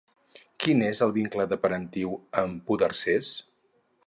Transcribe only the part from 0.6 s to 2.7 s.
Quin és el vincle de parentiu amb